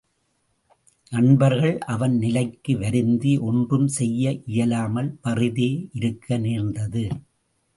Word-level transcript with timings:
நண்பர்கள் 1.11 1.77
அவன் 1.85 2.15
நிலைக்கு 2.17 2.73
வருந்தி, 2.77 3.37
ஒன்றும் 3.41 3.87
செய்ய 3.87 4.33
இயலாமல் 4.45 5.11
வறிதே 5.21 5.71
இருக்க 5.93 6.37
நேர்ந்தது. 6.37 7.05